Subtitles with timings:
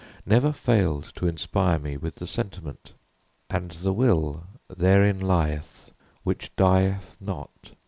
[0.25, 2.93] never failed to inspire me with the sentiment:
[3.51, 5.91] "And the will therein lieth,
[6.23, 7.73] which dieth not.